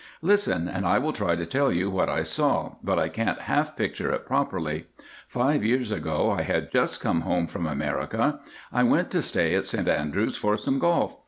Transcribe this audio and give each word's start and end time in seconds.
"Listen, 0.23 0.67
and 0.67 0.87
I 0.87 0.97
will 0.97 1.13
try 1.13 1.35
to 1.35 1.45
tell 1.45 1.71
you 1.71 1.91
what 1.91 2.09
I 2.09 2.23
saw, 2.23 2.77
but 2.83 2.97
I 2.97 3.07
can't 3.07 3.41
half 3.41 3.75
picture 3.75 4.11
it 4.11 4.25
properly. 4.25 4.87
Five 5.27 5.63
years 5.63 5.91
ago 5.91 6.31
I 6.31 6.41
had 6.41 6.71
just 6.71 7.01
come 7.01 7.21
home 7.21 7.45
from 7.45 7.67
America. 7.67 8.39
I 8.73 8.81
went 8.81 9.11
to 9.11 9.21
stay 9.21 9.53
at 9.53 9.65
St 9.65 9.87
Andrews 9.87 10.35
for 10.35 10.57
some 10.57 10.79
golf. 10.79 11.17